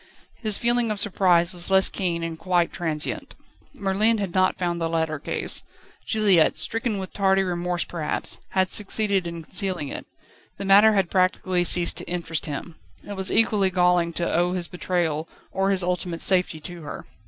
[0.37, 3.35] His feeling of surprise was less keen, and quite transient.
[3.71, 5.61] Merlin had not found the letter case.
[6.07, 10.07] Juliette, stricken with tardy remorse perhaps, had succeeded in concealing it.
[10.57, 12.77] The matter had practically ceased to interest him.
[13.07, 17.05] It was equally galling to owe his betrayal or his ultimate safety to her.